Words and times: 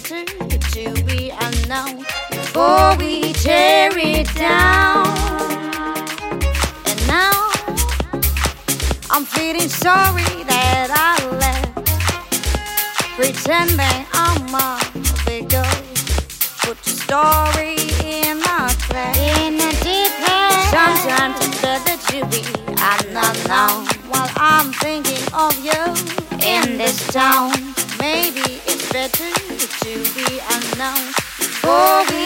better 0.00 0.24
to 0.24 1.04
be 1.04 1.30
unknown 1.30 2.04
before 2.30 2.96
we 2.98 3.32
tear 3.32 3.90
it 3.96 4.32
down. 4.34 5.06
And 6.86 7.06
now 7.08 7.50
I'm 9.10 9.24
feeling 9.24 9.68
sorry 9.68 10.44
that 10.44 10.88
I 10.94 11.16
left, 11.42 11.74
pretending 13.16 14.06
I'm 14.12 14.54
a 14.54 14.78
big 15.26 15.50
girl. 15.50 15.64
Put 16.62 16.78
your 16.86 16.96
story 16.96 17.74
in 18.04 18.38
my 18.38 18.72
head. 18.92 19.16
In 19.42 19.54
a 19.54 19.72
deep 19.82 20.14
end. 20.30 20.68
Sometimes 20.70 21.36
it's 21.44 21.60
better 21.60 21.96
to 22.12 22.26
be 22.30 22.44
unknown 22.78 23.86
while 24.10 24.30
I'm 24.36 24.72
thinking 24.74 25.24
of 25.34 25.58
you 25.64 25.82
in 26.46 26.78
this 26.78 27.04
town. 27.08 27.57
Oh. 31.80 32.17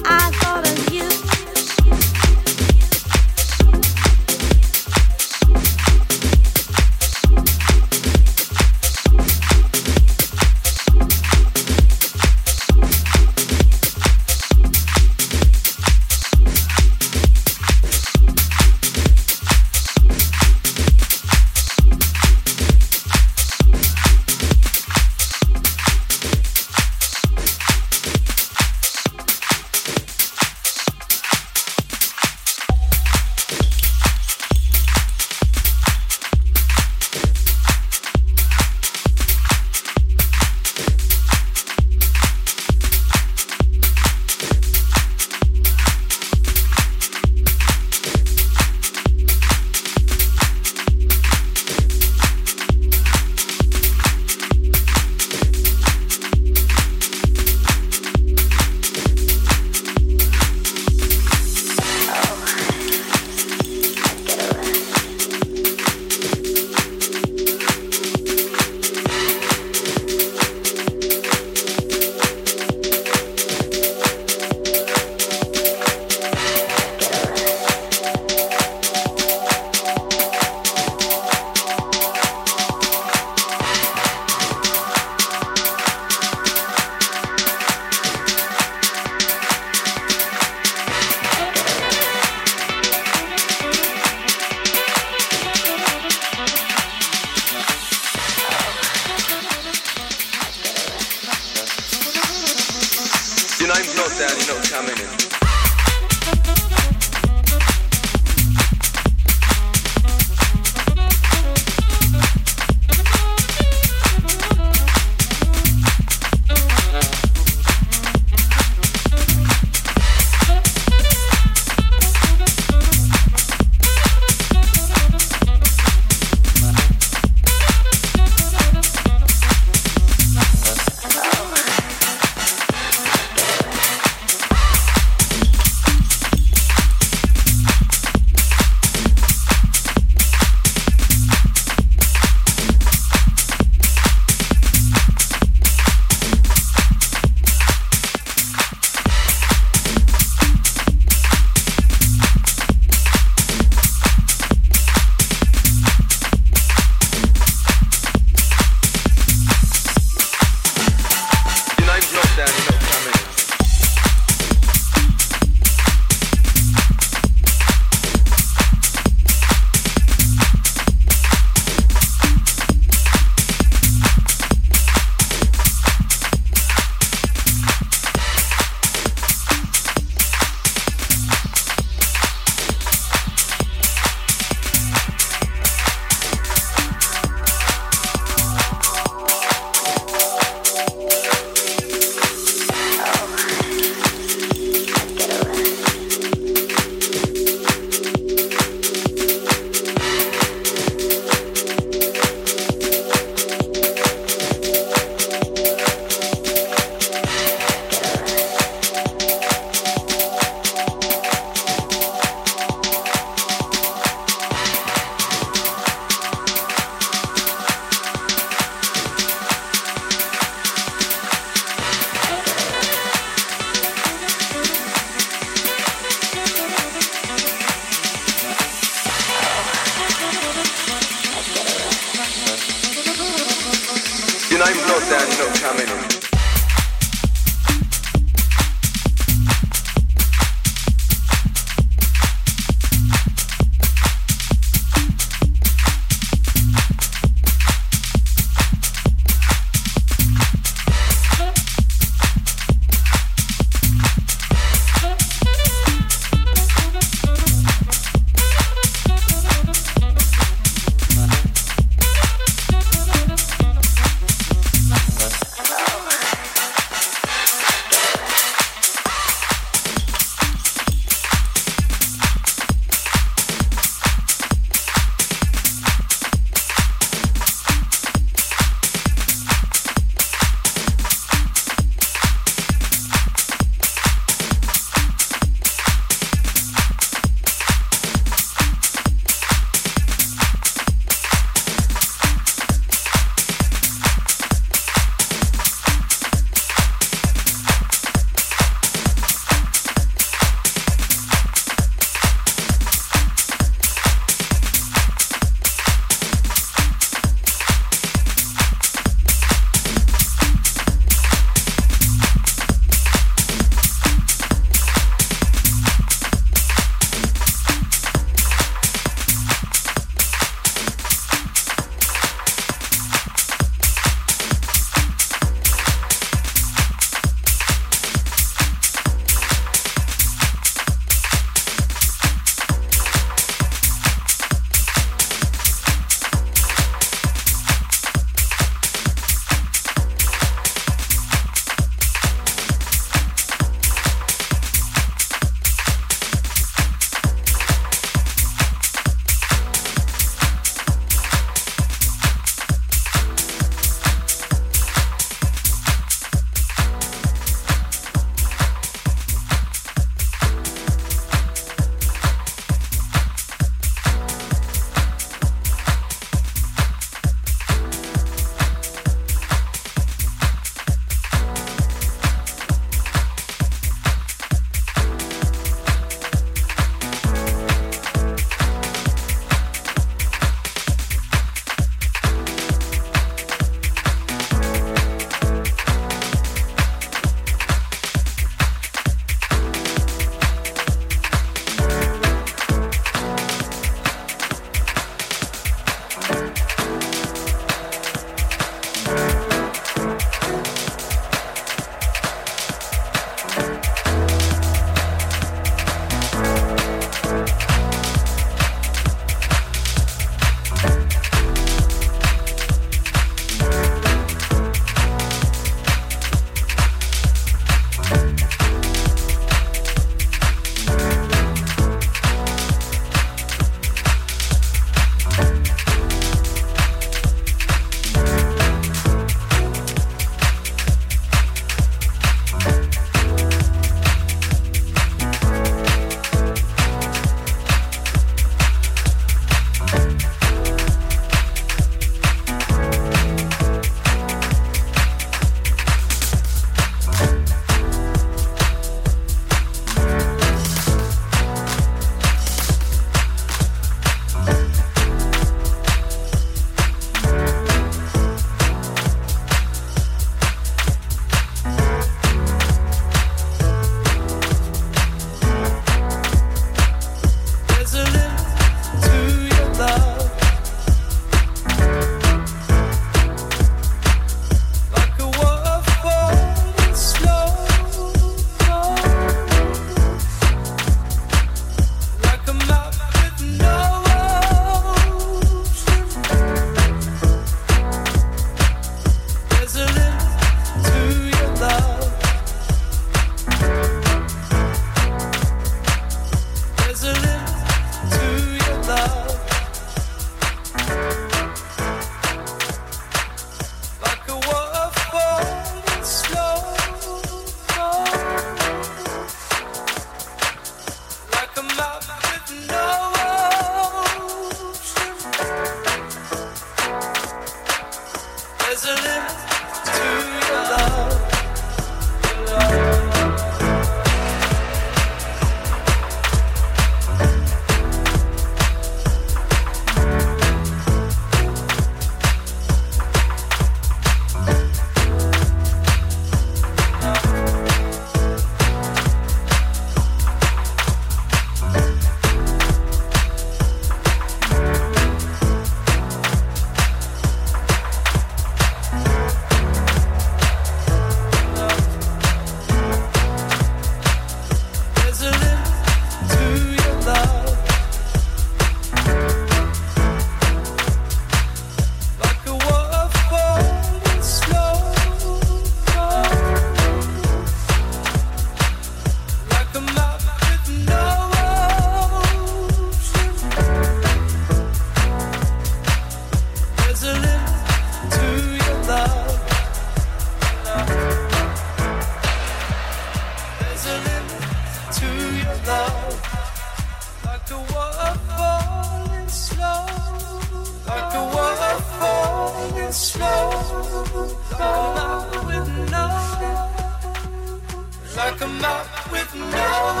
come 598.40 598.64
out 598.64 598.86
with 599.12 599.34
no 599.34 600.00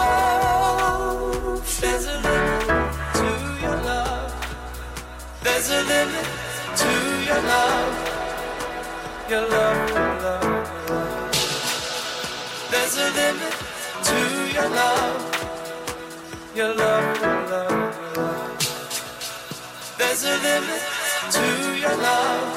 limit 2.06 2.66
to 3.18 3.28
your 3.60 3.76
love. 3.90 4.32
There's 5.42 5.68
a 5.68 5.82
limit 5.92 6.26
to 6.82 6.90
your 7.28 7.42
love. 7.52 7.94
Your 9.28 9.44
love, 9.46 9.90
love, 9.92 10.24
love. 10.24 11.30
There's 12.70 12.96
a 12.96 13.08
limit 13.20 13.54
to 14.08 14.18
your 14.56 14.68
love. 14.80 15.20
Your 16.54 16.74
love, 16.74 17.20
love, 17.20 18.16
love. 18.16 18.56
There's 19.98 20.24
a 20.24 20.34
limit 20.48 20.82
to 21.36 21.44
your 21.84 21.96
love. 22.08 22.48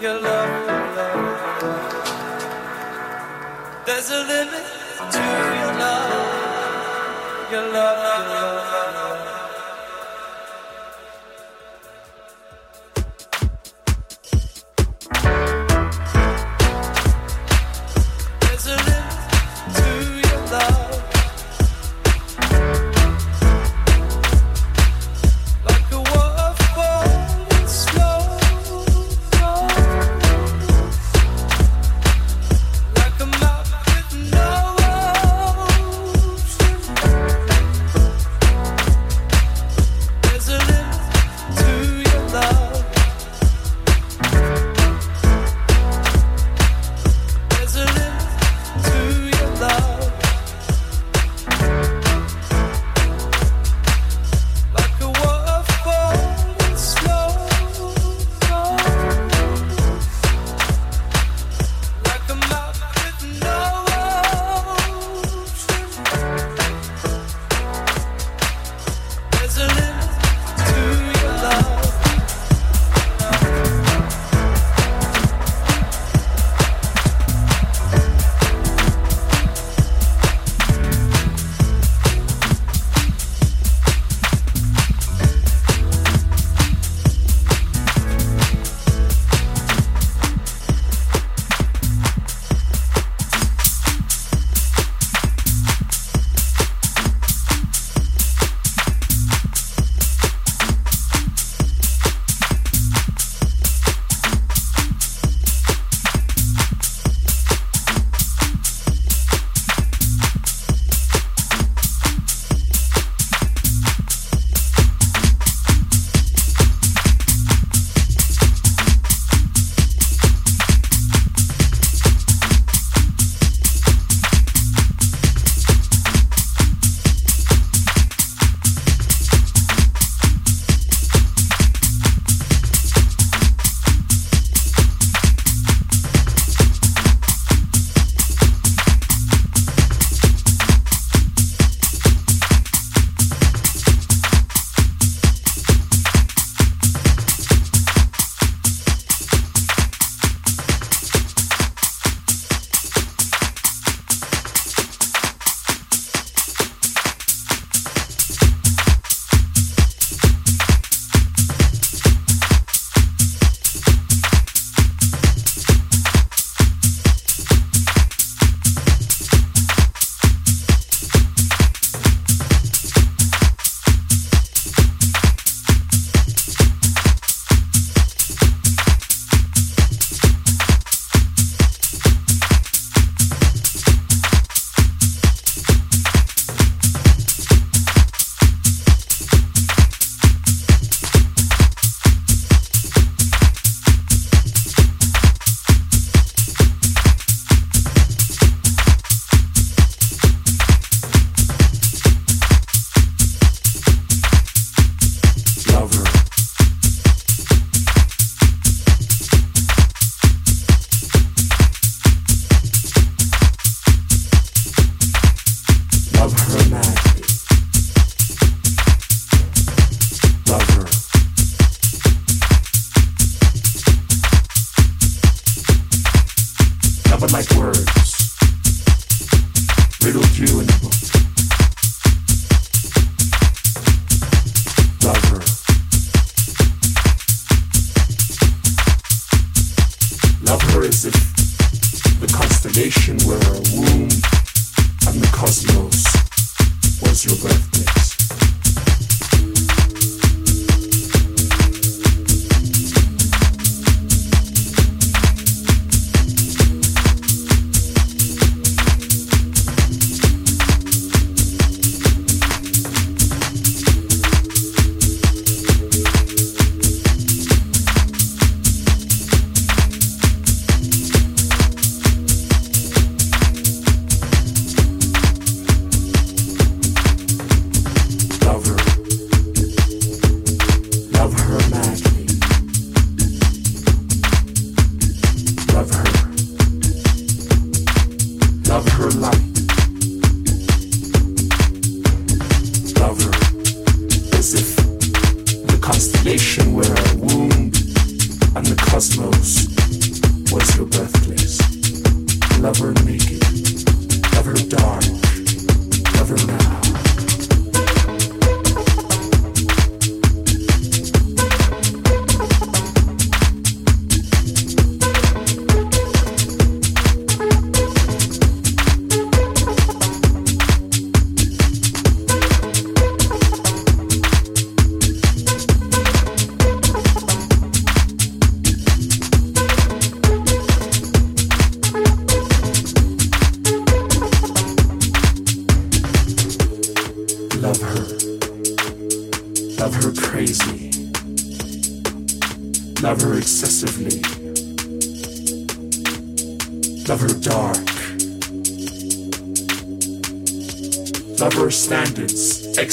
Your 0.00 0.20
love, 0.20 0.96
love. 0.96 1.37
There's 3.88 4.10
a 4.10 4.18
limit 4.18 4.64
to 5.12 5.18
your 5.18 5.72
love. 5.80 7.50
Your 7.50 7.72
love, 7.72 7.98
your 8.04 8.26
love, 8.28 8.92
your 8.92 9.24
love. 9.24 9.37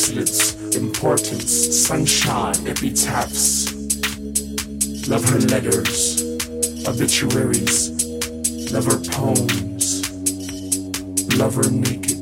bracelets, 0.05 0.75
importance, 0.75 1.87
sunshine, 1.87 2.55
epitaphs, 2.67 3.73
love 5.07 5.23
her 5.29 5.39
letters, 5.39 6.21
obituaries, 6.87 7.89
love 8.71 8.85
her 8.85 8.99
poems, 9.11 10.01
love 11.37 11.55
her 11.55 11.71
naked. 11.71 12.14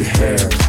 your 0.00 0.08
hair. 0.08 0.59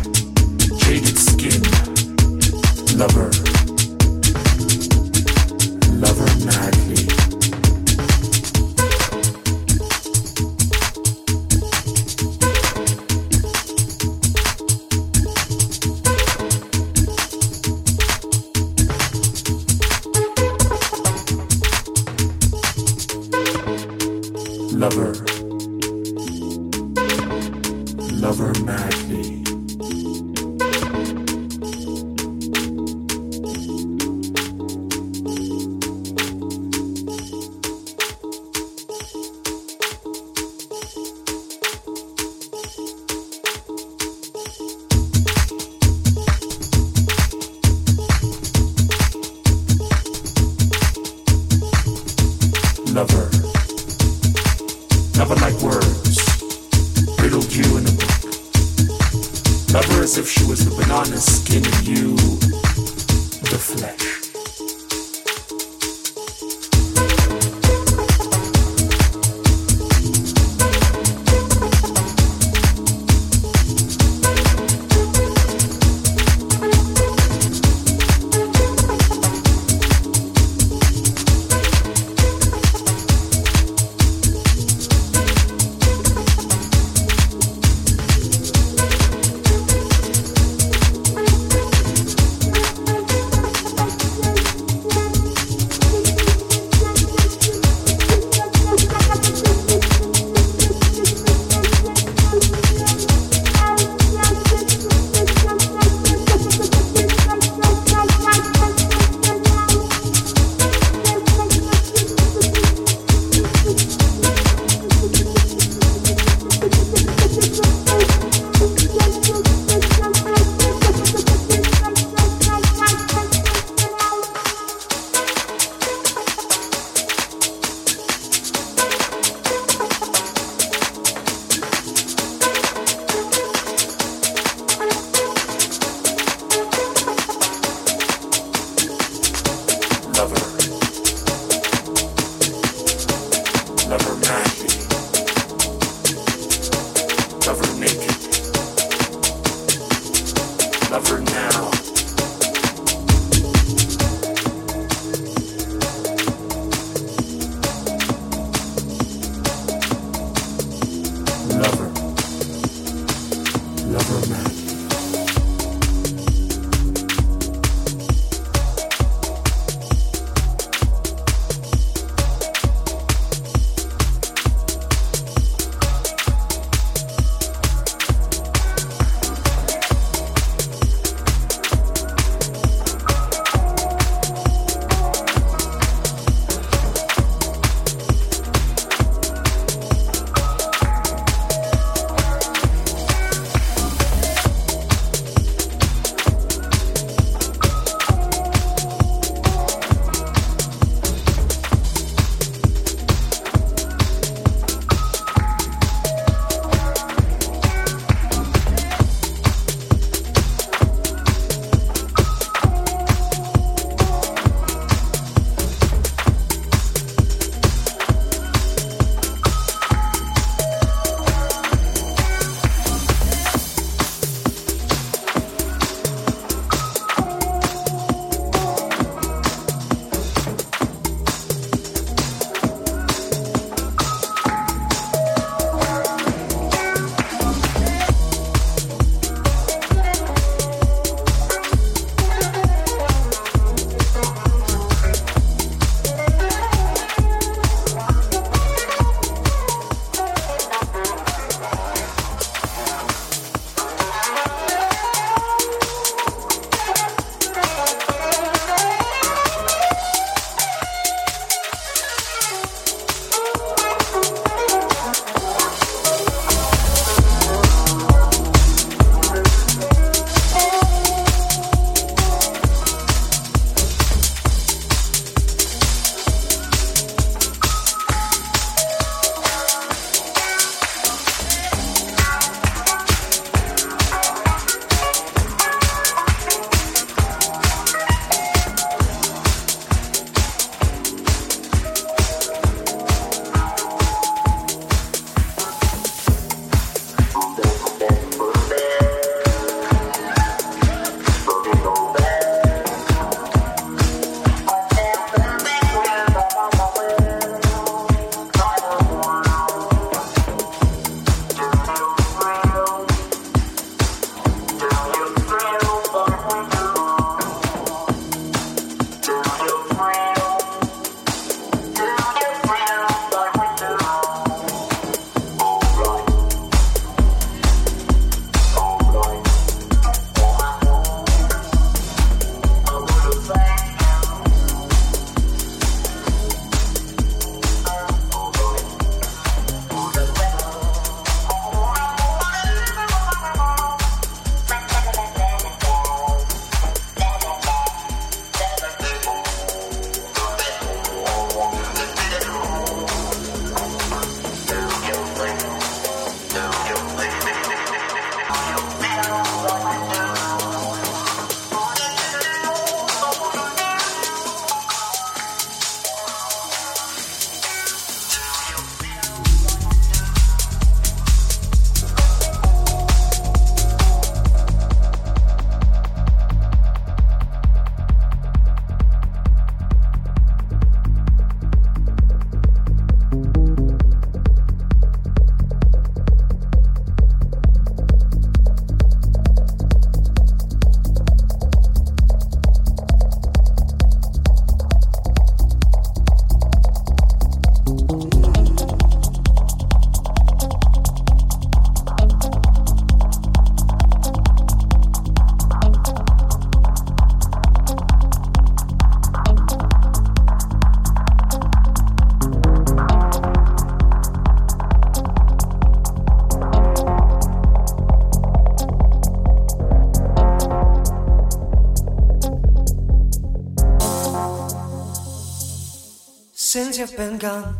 been 427.22 427.38
gone. 427.38 427.76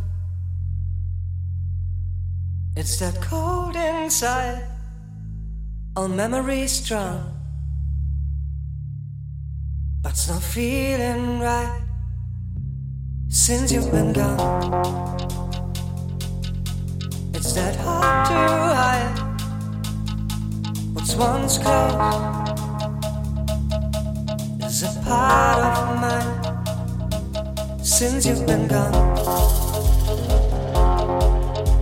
It's 2.76 3.00
that 3.00 3.20
cold 3.22 3.76
inside, 3.76 4.62
all 5.96 6.08
memories 6.08 6.74
strong. 6.74 7.20
But's 10.04 10.30
not 10.30 10.44
feeling 10.44 11.40
right 11.40 11.82
since 13.30 13.72
you've 13.72 13.92
been 13.92 14.14
gone. 14.14 14.61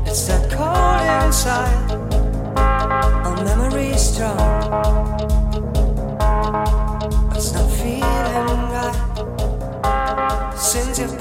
It's 0.08 0.28
that 0.28 0.50
cold 0.50 1.26
inside, 1.26 1.92
our 3.26 3.44
memories 3.44 4.02
strong. 4.02 4.38
but 7.28 7.38
It's 7.38 7.52
not 7.54 7.70
feeling 7.70 8.72
right 8.72 8.98
since 10.58 11.00
you. 11.00 11.19